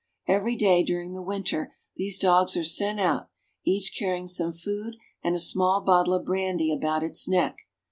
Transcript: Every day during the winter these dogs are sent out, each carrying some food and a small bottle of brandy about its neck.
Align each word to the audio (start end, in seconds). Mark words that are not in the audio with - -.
Every 0.27 0.55
day 0.55 0.81
during 0.81 1.13
the 1.13 1.21
winter 1.21 1.75
these 1.95 2.17
dogs 2.17 2.57
are 2.57 2.63
sent 2.63 2.99
out, 2.99 3.29
each 3.63 3.95
carrying 3.99 4.25
some 4.25 4.51
food 4.51 4.95
and 5.23 5.35
a 5.35 5.39
small 5.39 5.81
bottle 5.83 6.15
of 6.15 6.25
brandy 6.25 6.73
about 6.73 7.03
its 7.03 7.27
neck. 7.29 7.59